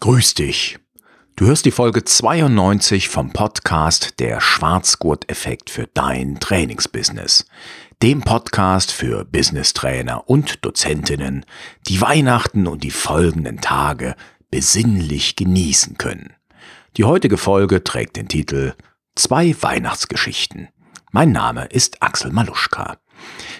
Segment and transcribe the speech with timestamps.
[0.00, 0.78] Grüß dich.
[1.36, 7.46] Du hörst die Folge 92 vom Podcast Der Schwarzgurt-Effekt für dein Trainingsbusiness.
[8.02, 11.46] Dem Podcast für Business-Trainer und Dozentinnen,
[11.88, 14.16] die Weihnachten und die folgenden Tage
[14.50, 16.34] besinnlich genießen können.
[16.98, 18.74] Die heutige Folge trägt den Titel
[19.14, 20.68] Zwei Weihnachtsgeschichten.
[21.10, 22.98] Mein Name ist Axel Maluschka.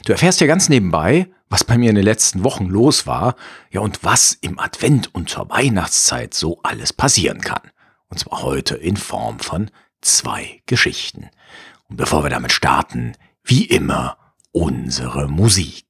[0.05, 3.37] Du erfährst ja ganz nebenbei, was bei mir in den letzten Wochen los war,
[3.71, 7.71] ja und was im Advent und zur Weihnachtszeit so alles passieren kann.
[8.09, 11.31] Und zwar heute in Form von zwei Geschichten.
[11.89, 14.17] Und bevor wir damit starten, wie immer
[14.53, 15.86] unsere Musik.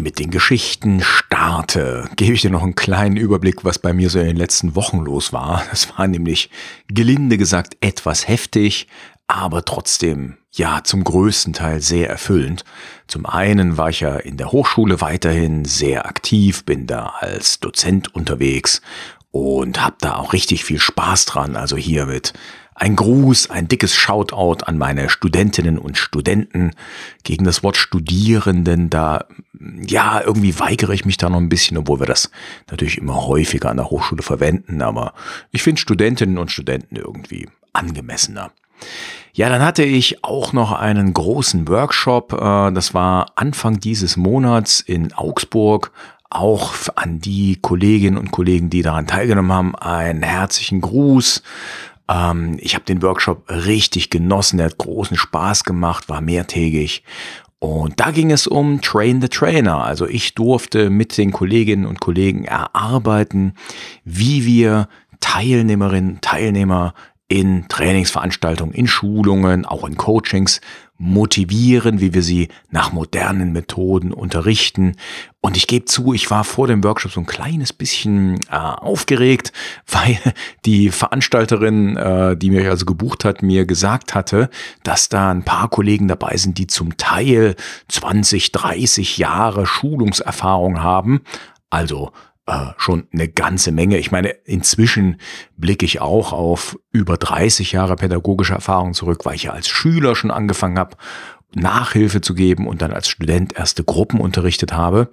[0.00, 4.18] Mit den Geschichten starte, gebe ich dir noch einen kleinen Überblick, was bei mir so
[4.18, 5.64] in den letzten Wochen los war.
[5.70, 6.50] Das war nämlich
[6.88, 8.88] gelinde gesagt etwas heftig,
[9.26, 12.64] aber trotzdem ja zum größten Teil sehr erfüllend.
[13.06, 18.14] Zum einen war ich ja in der Hochschule weiterhin sehr aktiv, bin da als Dozent
[18.14, 18.82] unterwegs
[19.30, 21.56] und habe da auch richtig viel Spaß dran.
[21.56, 22.32] Also hier mit
[22.76, 26.72] ein Gruß, ein dickes Shoutout an meine Studentinnen und Studenten.
[27.24, 29.24] Gegen das Wort Studierenden, da,
[29.86, 32.30] ja, irgendwie weigere ich mich da noch ein bisschen, obwohl wir das
[32.70, 34.82] natürlich immer häufiger an der Hochschule verwenden.
[34.82, 35.14] Aber
[35.52, 38.52] ich finde Studentinnen und Studenten irgendwie angemessener.
[39.32, 42.34] Ja, dann hatte ich auch noch einen großen Workshop.
[42.34, 45.92] Äh, das war Anfang dieses Monats in Augsburg
[46.28, 51.42] auch an die Kolleginnen und Kollegen, die daran teilgenommen haben, einen herzlichen Gruß.
[52.08, 57.02] Ähm, ich habe den Workshop richtig genossen, der hat großen Spaß gemacht, war mehrtägig.
[57.58, 59.82] Und da ging es um Train the Trainer.
[59.82, 63.54] Also ich durfte mit den Kolleginnen und Kollegen erarbeiten,
[64.04, 64.88] wie wir
[65.20, 66.94] Teilnehmerinnen, Teilnehmer
[67.28, 70.60] in Trainingsveranstaltungen, in Schulungen, auch in Coachings
[70.98, 74.96] motivieren, wie wir sie nach modernen Methoden unterrichten.
[75.40, 79.52] Und ich gebe zu, ich war vor dem Workshop so ein kleines bisschen äh, aufgeregt,
[79.90, 80.18] weil
[80.64, 84.50] die Veranstalterin, äh, die mich also gebucht hat, mir gesagt hatte,
[84.82, 87.56] dass da ein paar Kollegen dabei sind, die zum Teil
[87.88, 91.20] 20, 30 Jahre Schulungserfahrung haben.
[91.70, 92.12] Also
[92.46, 93.98] äh, schon eine ganze Menge.
[93.98, 95.20] Ich meine, inzwischen
[95.56, 100.14] blicke ich auch auf über 30 Jahre pädagogische Erfahrung zurück, weil ich ja als Schüler
[100.14, 100.96] schon angefangen habe,
[101.54, 105.10] Nachhilfe zu geben und dann als Student erste Gruppen unterrichtet habe.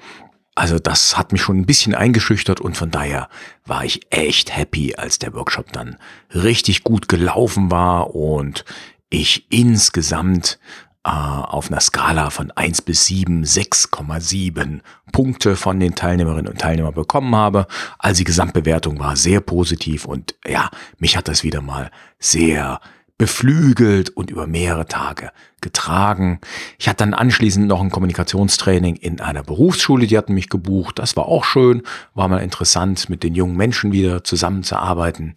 [0.55, 3.27] Also das hat mich schon ein bisschen eingeschüchtert und von daher
[3.65, 5.97] war ich echt happy, als der Workshop dann
[6.31, 8.63] richtig gut gelaufen war und
[9.09, 10.59] ich insgesamt
[11.05, 14.79] äh, auf einer Skala von 1 bis 7 6,7
[15.11, 17.67] Punkte von den Teilnehmerinnen und Teilnehmern bekommen habe.
[17.99, 20.69] Also die Gesamtbewertung war sehr positiv und ja,
[20.99, 22.79] mich hat das wieder mal sehr
[23.23, 26.41] beflügelt und über mehrere Tage getragen.
[26.77, 30.99] Ich hatte dann anschließend noch ein Kommunikationstraining in einer Berufsschule, die hatten mich gebucht.
[30.99, 31.83] Das war auch schön,
[32.15, 35.35] war mal interessant, mit den jungen Menschen wieder zusammenzuarbeiten.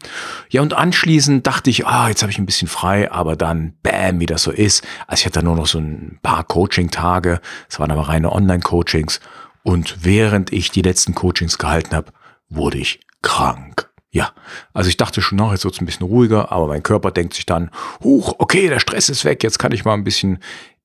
[0.50, 4.18] Ja, und anschließend dachte ich, ah, jetzt habe ich ein bisschen frei, aber dann, bam,
[4.18, 4.82] wie das so ist.
[5.06, 9.20] Also ich hatte nur noch so ein paar Coaching-Tage, es waren aber reine Online-Coachings.
[9.62, 12.10] Und während ich die letzten Coachings gehalten habe,
[12.48, 13.85] wurde ich krank.
[14.16, 14.32] Ja,
[14.72, 17.34] also ich dachte schon noch, jetzt wird es ein bisschen ruhiger, aber mein Körper denkt
[17.34, 17.70] sich dann,
[18.02, 20.38] huch, okay, der Stress ist weg, jetzt kann ich mal ein bisschen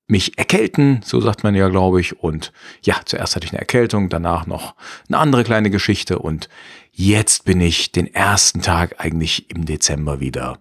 [0.05, 2.19] mich erkälten, so sagt man ja, glaube ich.
[2.19, 2.51] Und
[2.83, 4.75] ja, zuerst hatte ich eine Erkältung, danach noch
[5.07, 6.49] eine andere kleine Geschichte und
[6.91, 10.59] jetzt bin ich den ersten Tag eigentlich im Dezember wieder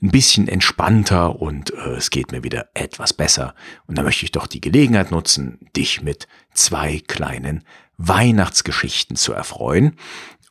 [0.00, 3.54] ein bisschen entspannter und äh, es geht mir wieder etwas besser.
[3.86, 7.62] Und da möchte ich doch die Gelegenheit nutzen, dich mit zwei kleinen
[7.98, 9.96] Weihnachtsgeschichten zu erfreuen.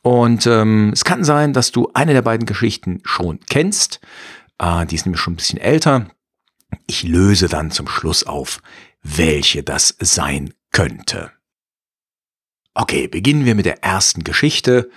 [0.06, 3.98] Und ähm, es kann sein, dass du eine der beiden Geschichten schon kennst.
[4.56, 6.06] Äh, die ist nämlich schon ein bisschen älter.
[6.86, 8.62] Ich löse dann zum Schluss auf,
[9.02, 11.32] welche das sein könnte.
[12.72, 14.92] Okay, beginnen wir mit der ersten Geschichte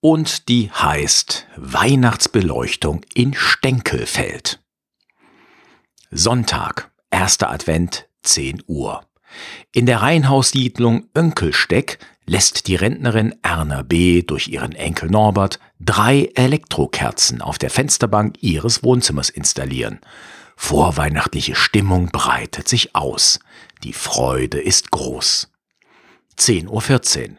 [0.00, 4.62] und die heißt Weihnachtsbeleuchtung in Stenkelfeld.
[6.10, 9.06] Sonntag, erster Advent, 10 Uhr.
[9.72, 11.98] In der Reihenhaussiedlung Önkelsteck
[12.30, 14.22] lässt die Rentnerin Erna B.
[14.22, 19.98] durch ihren Enkel Norbert drei Elektrokerzen auf der Fensterbank ihres Wohnzimmers installieren.
[20.54, 23.40] Vorweihnachtliche Stimmung breitet sich aus.
[23.82, 25.50] Die Freude ist groß.
[26.38, 27.36] 10.14 Uhr.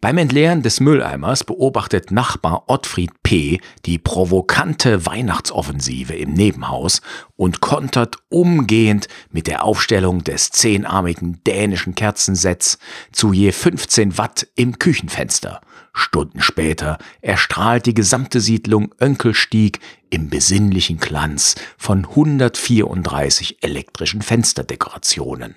[0.00, 3.60] Beim Entleeren des Mülleimers beobachtet Nachbar Ottfried P.
[3.86, 7.00] die provokante Weihnachtsoffensive im Nebenhaus
[7.36, 12.78] und kontert umgehend mit der Aufstellung des zehnarmigen dänischen Kerzensets
[13.12, 15.60] zu je 15 Watt im Küchenfenster.
[15.94, 19.80] Stunden später erstrahlt die gesamte Siedlung Önkelstieg
[20.10, 25.54] im besinnlichen Glanz von 134 elektrischen Fensterdekorationen.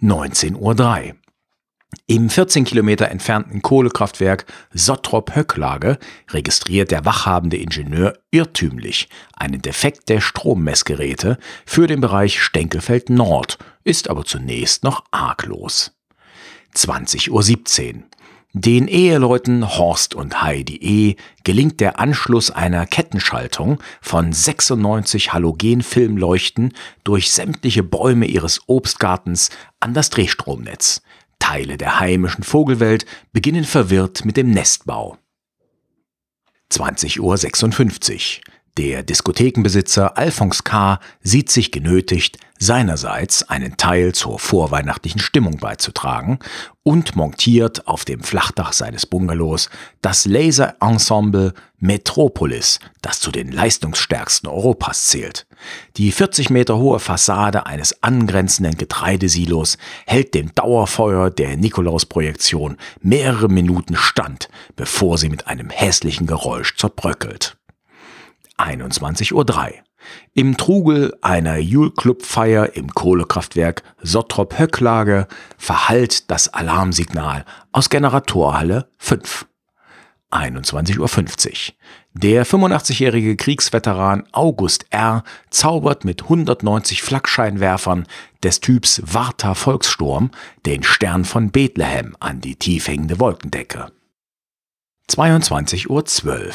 [0.00, 1.14] 19.03 Uhr.
[2.06, 4.44] Im 14 Kilometer entfernten Kohlekraftwerk
[4.74, 5.98] Sottrop-Höcklage
[6.30, 14.10] registriert der wachhabende Ingenieur irrtümlich einen Defekt der Strommessgeräte für den Bereich Stenkelfeld Nord, ist
[14.10, 15.92] aber zunächst noch arglos.
[16.74, 18.02] 20.17 Uhr.
[18.54, 21.16] Den Eheleuten Horst und Heidi E.
[21.44, 26.72] gelingt der Anschluss einer Kettenschaltung von 96 Halogenfilmleuchten
[27.04, 29.50] durch sämtliche Bäume ihres Obstgartens
[29.80, 31.02] an das Drehstromnetz.
[31.48, 35.16] Teile der heimischen Vogelwelt beginnen verwirrt mit dem Nestbau.
[36.70, 38.44] 20.56 Uhr.
[38.78, 41.00] Der Diskothekenbesitzer Alphonse K.
[41.20, 46.38] sieht sich genötigt, seinerseits einen Teil zur vorweihnachtlichen Stimmung beizutragen
[46.84, 49.68] und montiert auf dem Flachdach seines Bungalows
[50.00, 55.48] das Laser-Ensemble Metropolis, das zu den leistungsstärksten Europas zählt.
[55.96, 59.76] Die 40 Meter hohe Fassade eines angrenzenden Getreidesilos
[60.06, 67.58] hält dem Dauerfeuer der Nikolausprojektion mehrere Minuten stand, bevor sie mit einem hässlichen Geräusch zerbröckelt.
[68.58, 69.72] 21.03 Uhr.
[70.34, 75.26] Im Trugel einer Jule-Club-Feier im Kohlekraftwerk Sottrop-Höcklage
[75.56, 79.46] verhallt das Alarmsignal aus Generatorhalle 5.
[80.30, 81.74] 21.50 Uhr.
[82.12, 85.24] Der 85-jährige Kriegsveteran August R.
[85.50, 88.06] zaubert mit 190 Flakscheinwerfern
[88.42, 90.30] des Typs Warta Volkssturm
[90.66, 93.90] den Stern von Bethlehem an die tief hängende Wolkendecke.
[95.10, 96.52] 22.12 Uhr.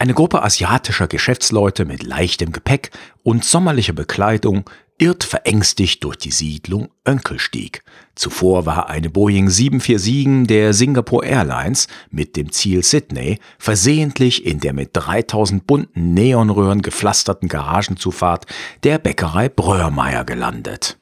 [0.00, 2.90] Eine Gruppe asiatischer Geschäftsleute mit leichtem Gepäck
[3.22, 4.64] und sommerlicher Bekleidung
[4.96, 7.82] irrt verängstigt durch die Siedlung Önkelstieg.
[8.14, 14.72] Zuvor war eine Boeing 747 der Singapore Airlines mit dem Ziel Sydney versehentlich in der
[14.72, 18.46] mit 3000 bunten Neonröhren gepflasterten Garagenzufahrt
[18.84, 20.98] der Bäckerei Bröhrmeier gelandet.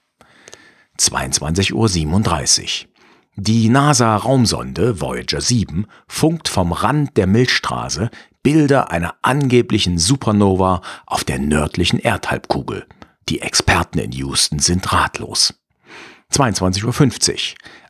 [0.99, 2.89] 22.37 Uhr.
[3.37, 8.11] Die NASA-Raumsonde Voyager 7 funkt vom Rand der Milchstraße
[8.49, 12.87] Bilder einer angeblichen Supernova auf der nördlichen Erdhalbkugel.
[13.29, 15.53] Die Experten in Houston sind ratlos.
[16.33, 17.39] 22.50 Uhr.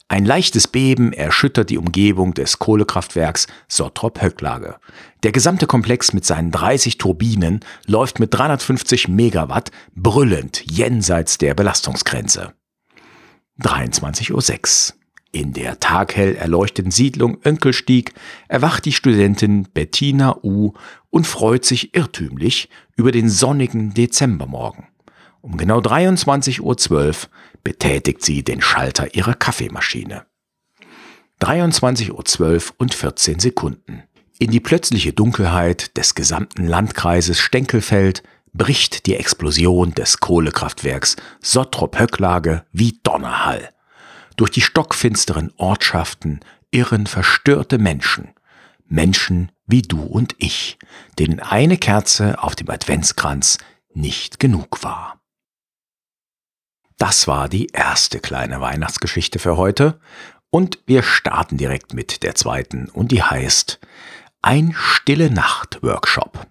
[0.08, 4.81] Ein leichtes Beben erschüttert die Umgebung des Kohlekraftwerks Sottrop-Höcklage.
[5.22, 12.52] Der gesamte Komplex mit seinen 30 Turbinen läuft mit 350 Megawatt brüllend jenseits der Belastungsgrenze.
[13.61, 14.32] 23.06
[14.90, 14.97] Uhr.
[15.30, 18.14] In der taghell erleuchteten Siedlung Önkelstieg
[18.48, 20.72] erwacht die Studentin Bettina U.
[21.10, 24.86] und freut sich irrtümlich über den sonnigen Dezembermorgen.
[25.42, 27.14] Um genau 23.12 Uhr
[27.62, 30.25] betätigt sie den Schalter ihrer Kaffeemaschine.
[31.40, 34.02] 23.12 Uhr und 14 Sekunden.
[34.38, 38.23] In die plötzliche Dunkelheit des gesamten Landkreises Stenkelfeld
[38.54, 43.68] bricht die Explosion des Kohlekraftwerks Sottrop-Höcklage wie Donnerhall.
[44.38, 46.38] Durch die stockfinsteren Ortschaften
[46.71, 48.30] irren verstörte Menschen.
[48.87, 50.78] Menschen wie du und ich,
[51.18, 53.59] denen eine Kerze auf dem Adventskranz
[53.92, 55.21] nicht genug war.
[56.99, 60.00] Das war die erste kleine Weihnachtsgeschichte für heute
[60.50, 63.80] und wir starten direkt mit der zweiten und die heißt
[64.40, 66.47] Ein Stille Nacht Workshop.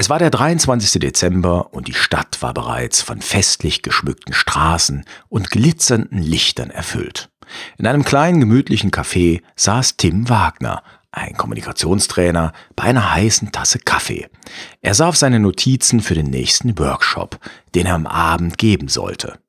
[0.00, 1.00] Es war der 23.
[1.00, 7.30] Dezember und die Stadt war bereits von festlich geschmückten Straßen und glitzernden Lichtern erfüllt.
[7.78, 14.28] In einem kleinen gemütlichen Café saß Tim Wagner, ein Kommunikationstrainer, bei einer heißen Tasse Kaffee.
[14.82, 17.40] Er sah auf seine Notizen für den nächsten Workshop,
[17.74, 19.40] den er am Abend geben sollte.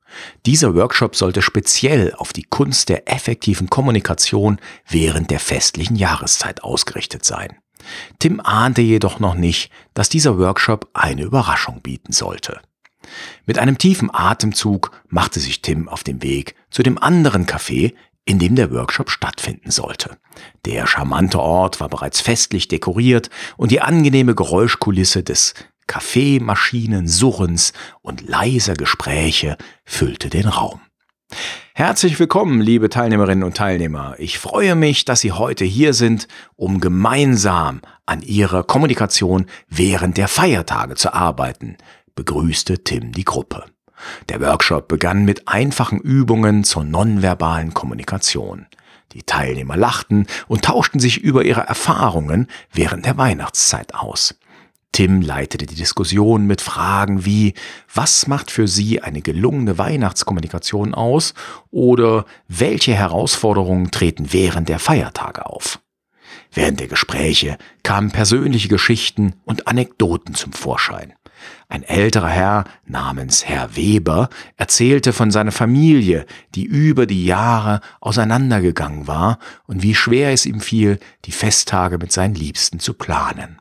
[0.47, 7.23] Dieser Workshop sollte speziell auf die Kunst der effektiven Kommunikation während der festlichen Jahreszeit ausgerichtet
[7.23, 7.59] sein.
[8.19, 12.59] Tim ahnte jedoch noch nicht, dass dieser Workshop eine Überraschung bieten sollte.
[13.45, 17.93] Mit einem tiefen Atemzug machte sich Tim auf den Weg zu dem anderen Café,
[18.25, 20.17] in dem der Workshop stattfinden sollte.
[20.65, 25.55] Der charmante Ort war bereits festlich dekoriert und die angenehme Geräuschkulisse des
[25.87, 30.81] Kaffeemaschinen, Surrens und leiser Gespräche füllte den Raum.
[31.73, 34.15] Herzlich willkommen, liebe Teilnehmerinnen und Teilnehmer.
[34.17, 40.27] Ich freue mich, dass Sie heute hier sind, um gemeinsam an Ihrer Kommunikation während der
[40.27, 41.77] Feiertage zu arbeiten,
[42.15, 43.63] begrüßte Tim die Gruppe.
[44.29, 48.65] Der Workshop begann mit einfachen Übungen zur nonverbalen Kommunikation.
[49.13, 54.38] Die Teilnehmer lachten und tauschten sich über ihre Erfahrungen während der Weihnachtszeit aus.
[54.91, 57.53] Tim leitete die Diskussion mit Fragen wie,
[57.93, 61.33] was macht für Sie eine gelungene Weihnachtskommunikation aus
[61.71, 65.79] oder welche Herausforderungen treten während der Feiertage auf?
[66.51, 71.13] Während der Gespräche kamen persönliche Geschichten und Anekdoten zum Vorschein.
[71.69, 79.07] Ein älterer Herr namens Herr Weber erzählte von seiner Familie, die über die Jahre auseinandergegangen
[79.07, 83.59] war und wie schwer es ihm fiel, die Festtage mit seinen Liebsten zu planen.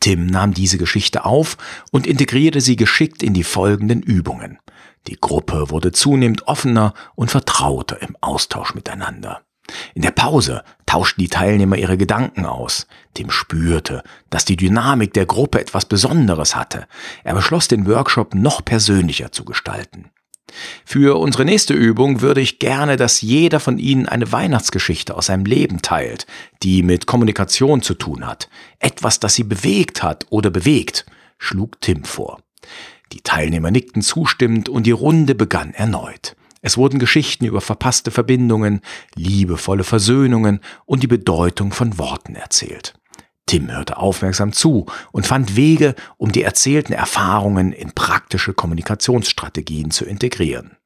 [0.00, 1.56] Tim nahm diese Geschichte auf
[1.90, 4.58] und integrierte sie geschickt in die folgenden Übungen.
[5.06, 9.42] Die Gruppe wurde zunehmend offener und vertrauter im Austausch miteinander.
[9.94, 12.86] In der Pause tauschten die Teilnehmer ihre Gedanken aus.
[13.14, 16.86] Tim spürte, dass die Dynamik der Gruppe etwas Besonderes hatte.
[17.24, 20.10] Er beschloss, den Workshop noch persönlicher zu gestalten.
[20.84, 25.44] Für unsere nächste Übung würde ich gerne, dass jeder von Ihnen eine Weihnachtsgeschichte aus seinem
[25.44, 26.26] Leben teilt,
[26.62, 28.48] die mit Kommunikation zu tun hat.
[28.78, 31.06] Etwas, das Sie bewegt hat oder bewegt,
[31.38, 32.42] schlug Tim vor.
[33.12, 36.36] Die Teilnehmer nickten zustimmend und die Runde begann erneut.
[36.62, 38.80] Es wurden Geschichten über verpasste Verbindungen,
[39.14, 42.94] liebevolle Versöhnungen und die Bedeutung von Worten erzählt.
[43.46, 50.04] Tim hörte aufmerksam zu und fand Wege, um die erzählten Erfahrungen in praktische Kommunikationsstrategien zu
[50.04, 50.76] integrieren.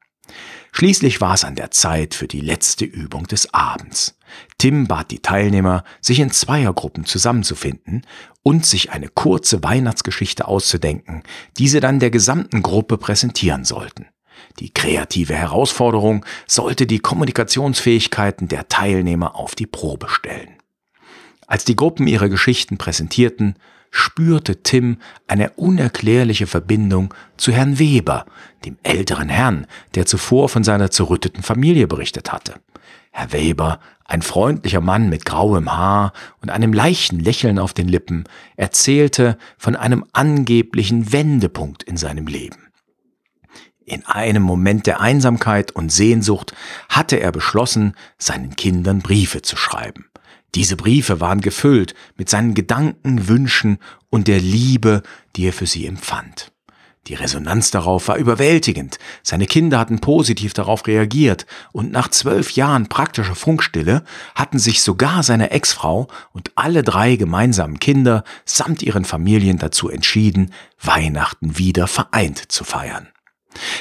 [0.73, 4.19] Schließlich war es an der Zeit für die letzte Übung des Abends.
[4.59, 8.05] Tim bat die Teilnehmer, sich in Zweiergruppen zusammenzufinden
[8.43, 11.23] und sich eine kurze Weihnachtsgeschichte auszudenken,
[11.59, 14.07] die sie dann der gesamten Gruppe präsentieren sollten.
[14.59, 20.54] Die kreative Herausforderung sollte die Kommunikationsfähigkeiten der Teilnehmer auf die Probe stellen.
[21.47, 23.57] Als die Gruppen ihre Geschichten präsentierten,
[23.91, 24.99] spürte Tim
[25.29, 28.27] eine unerklärliche Verbindung zu Herrn Weber,
[28.65, 32.55] dem älteren Herrn, der zuvor von seiner zerrütteten Familie berichtet hatte.
[33.13, 38.25] Herr Weber, ein freundlicher Mann mit grauem Haar und einem leichten Lächeln auf den Lippen,
[38.57, 42.69] erzählte von einem angeblichen Wendepunkt in seinem Leben.
[43.87, 46.55] In einem Moment der Einsamkeit und Sehnsucht
[46.89, 50.07] hatte er beschlossen, seinen Kindern Briefe zu schreiben.
[50.55, 53.79] Diese Briefe waren gefüllt mit seinen Gedanken, Wünschen
[54.11, 55.03] und der Liebe,
[55.37, 56.53] die er für sie empfand.
[57.09, 58.99] Die Resonanz darauf war überwältigend.
[59.23, 65.23] Seine Kinder hatten positiv darauf reagiert und nach zwölf Jahren praktischer Funkstille hatten sich sogar
[65.23, 72.51] seine Ex-Frau und alle drei gemeinsamen Kinder samt ihren Familien dazu entschieden, Weihnachten wieder vereint
[72.51, 73.09] zu feiern.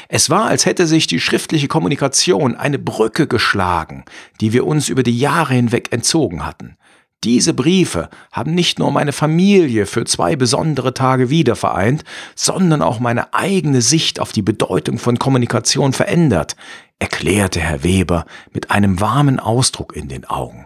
[0.08, 4.06] Es war, als hätte sich die schriftliche Kommunikation eine Brücke geschlagen,
[4.42, 6.78] die wir uns über die Jahre hinweg entzogen hatten.
[7.24, 12.04] Diese Briefe haben nicht nur meine Familie für zwei besondere Tage wiedervereint,
[12.36, 16.58] sondern auch meine eigene Sicht auf die Bedeutung von Kommunikation verändert,
[17.00, 20.66] erklärte Herr Weber mit einem warmen Ausdruck in den Augen.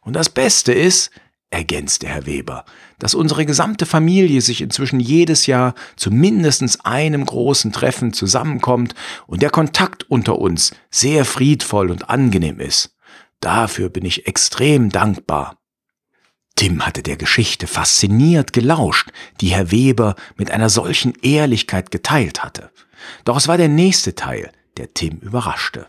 [0.00, 1.10] Und das Beste ist,
[1.50, 2.64] ergänzte Herr Weber,
[2.98, 8.94] dass unsere gesamte Familie sich inzwischen jedes Jahr zu mindestens einem großen Treffen zusammenkommt
[9.26, 12.96] und der Kontakt unter uns sehr friedvoll und angenehm ist.
[13.40, 15.58] Dafür bin ich extrem dankbar.
[16.56, 22.72] Tim hatte der Geschichte fasziniert gelauscht, die Herr Weber mit einer solchen Ehrlichkeit geteilt hatte.
[23.24, 25.86] Doch es war der nächste Teil, der Tim überraschte.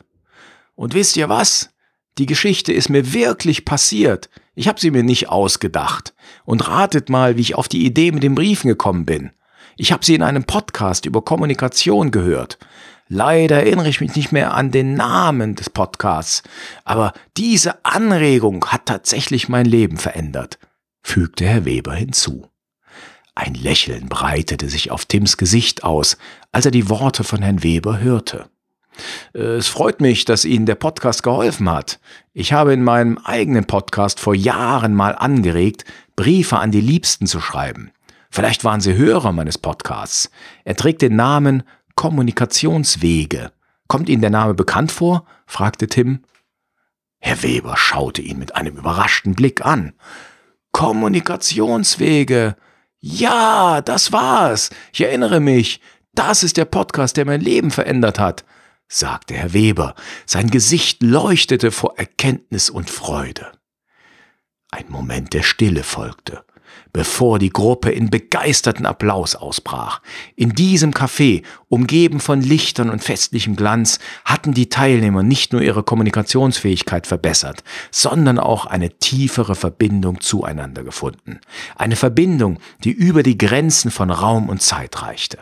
[0.76, 1.72] Und wisst ihr was?
[2.20, 4.30] Die Geschichte ist mir wirklich passiert.
[4.60, 6.14] Ich habe sie mir nicht ausgedacht.
[6.44, 9.32] Und ratet mal, wie ich auf die Idee mit den Briefen gekommen bin.
[9.78, 12.58] Ich habe sie in einem Podcast über Kommunikation gehört.
[13.08, 16.44] Leider erinnere ich mich nicht mehr an den Namen des Podcasts,
[16.84, 20.60] aber diese Anregung hat tatsächlich mein Leben verändert,
[21.02, 22.50] fügte Herr Weber hinzu.
[23.36, 26.18] Ein Lächeln breitete sich auf Tims Gesicht aus,
[26.52, 28.50] als er die Worte von Herrn Weber hörte.
[29.34, 32.00] Äh, es freut mich, dass Ihnen der Podcast geholfen hat.
[32.34, 37.40] Ich habe in meinem eigenen Podcast vor Jahren mal angeregt, Briefe an die Liebsten zu
[37.42, 37.92] schreiben.
[38.30, 40.30] Vielleicht waren Sie Hörer meines Podcasts.
[40.64, 41.64] Er trägt den Namen
[41.96, 43.52] Kommunikationswege.
[43.88, 45.26] Kommt Ihnen der Name bekannt vor?
[45.48, 46.24] fragte Tim.
[47.20, 49.94] Herr Weber schaute ihn mit einem überraschten Blick an.
[50.72, 52.56] Kommunikationswege.
[53.00, 54.70] Ja, das war's.
[54.94, 55.82] Ich erinnere mich.
[56.14, 58.46] Das ist der Podcast, der mein Leben verändert hat
[58.90, 63.52] sagte Herr Weber, sein Gesicht leuchtete vor Erkenntnis und Freude.
[64.72, 66.44] Ein Moment der Stille folgte,
[66.92, 70.02] bevor die Gruppe in begeisterten Applaus ausbrach.
[70.36, 75.84] In diesem Café, umgeben von Lichtern und festlichem Glanz, hatten die Teilnehmer nicht nur ihre
[75.84, 81.40] Kommunikationsfähigkeit verbessert, sondern auch eine tiefere Verbindung zueinander gefunden.
[81.76, 85.40] Eine Verbindung, die über die Grenzen von Raum und Zeit reichte.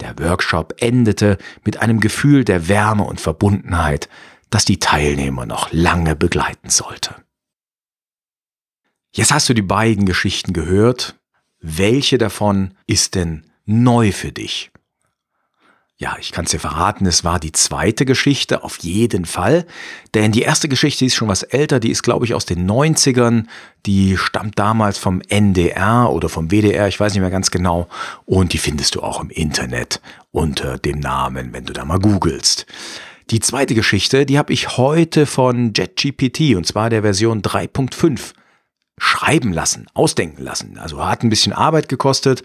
[0.00, 4.08] Der Workshop endete mit einem Gefühl der Wärme und Verbundenheit,
[4.50, 7.14] das die Teilnehmer noch lange begleiten sollte.
[9.12, 11.18] Jetzt hast du die beiden Geschichten gehört.
[11.60, 14.70] Welche davon ist denn neu für dich?
[16.00, 19.66] Ja, ich kann es dir verraten, es war die zweite Geschichte, auf jeden Fall.
[20.14, 23.46] Denn die erste Geschichte ist schon was älter, die ist, glaube ich, aus den 90ern.
[23.84, 27.88] Die stammt damals vom NDR oder vom WDR, ich weiß nicht mehr ganz genau.
[28.26, 30.00] Und die findest du auch im Internet
[30.30, 32.66] unter dem Namen, wenn du da mal googelst.
[33.30, 38.34] Die zweite Geschichte, die habe ich heute von JetGPT und zwar der Version 3.5
[38.98, 40.78] schreiben lassen, ausdenken lassen.
[40.78, 42.44] Also hat ein bisschen Arbeit gekostet,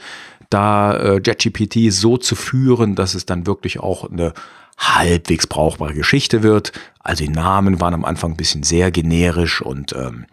[0.54, 4.34] da äh, JetGPT so zu führen, dass es dann wirklich auch eine
[4.78, 6.72] halbwegs brauchbare Geschichte wird.
[7.00, 10.26] Also die Namen waren am Anfang ein bisschen sehr generisch und ähm,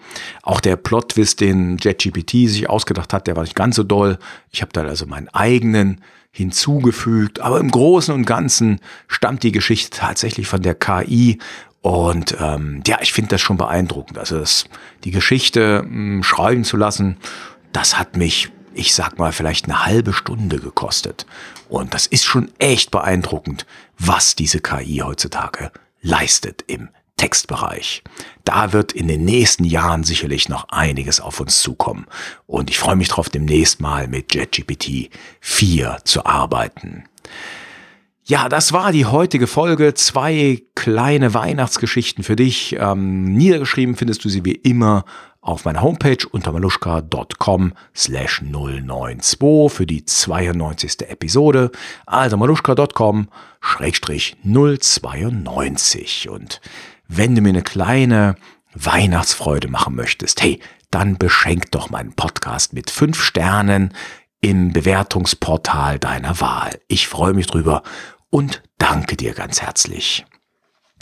[0.42, 4.18] auch der Plot-Twist, den JetGPT sich ausgedacht hat, der war nicht ganz so doll.
[4.50, 6.00] Ich habe dann also meinen eigenen
[6.32, 11.38] hinzugefügt, aber im Großen und Ganzen stammt die Geschichte tatsächlich von der KI
[11.82, 14.18] und ähm, ja, ich finde das schon beeindruckend.
[14.18, 14.66] Also das,
[15.04, 17.16] die Geschichte mh, hm, schreiben zu lassen,
[17.72, 21.26] das hat mich, ich sag mal, vielleicht eine halbe Stunde gekostet.
[21.68, 23.66] Und das ist schon echt beeindruckend,
[23.98, 25.70] was diese KI heutzutage
[26.02, 28.02] leistet im Textbereich.
[28.44, 32.06] Da wird in den nächsten Jahren sicherlich noch einiges auf uns zukommen.
[32.46, 35.10] Und ich freue mich darauf, demnächst mal mit JetGPT
[35.40, 37.04] 4 zu arbeiten.
[38.24, 39.92] Ja, das war die heutige Folge.
[39.94, 42.76] Zwei kleine Weihnachtsgeschichten für dich.
[42.78, 45.04] Ähm, niedergeschrieben findest du sie wie immer
[45.40, 51.08] auf meiner Homepage unter maluschka.com slash 092 für die 92.
[51.08, 51.70] Episode.
[52.06, 53.28] Also maluschka.com
[53.60, 56.28] schrägstrich 092.
[56.28, 56.60] Und
[57.08, 58.36] wenn du mir eine kleine
[58.74, 63.94] Weihnachtsfreude machen möchtest, hey, dann beschenk doch meinen Podcast mit fünf Sternen
[64.40, 66.80] im Bewertungsportal deiner Wahl.
[66.88, 67.82] Ich freue mich drüber
[68.30, 70.24] und danke dir ganz herzlich.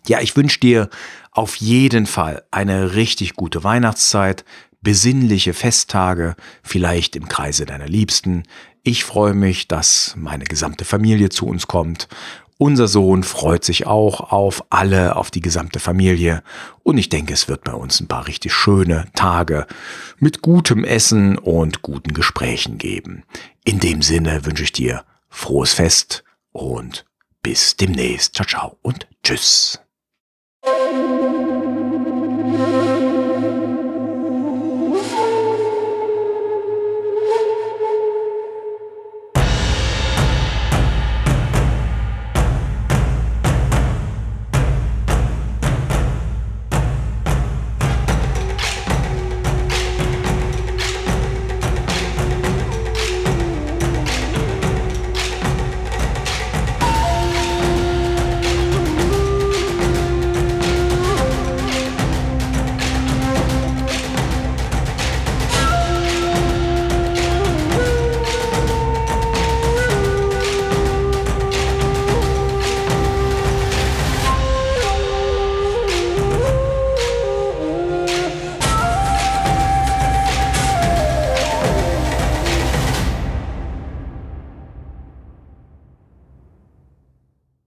[0.07, 0.88] Ja, ich wünsche dir
[1.38, 4.44] auf jeden Fall eine richtig gute Weihnachtszeit,
[4.81, 8.42] besinnliche Festtage, vielleicht im Kreise deiner Liebsten.
[8.83, 12.09] Ich freue mich, dass meine gesamte Familie zu uns kommt.
[12.59, 16.42] Unser Sohn freut sich auch auf alle, auf die gesamte Familie.
[16.83, 19.68] Und ich denke, es wird bei uns ein paar richtig schöne Tage
[20.18, 23.22] mit gutem Essen und guten Gesprächen geben.
[23.62, 27.05] In dem Sinne wünsche ich dir frohes Fest und
[27.44, 28.35] bis demnächst.
[28.35, 29.79] Ciao, ciao und tschüss.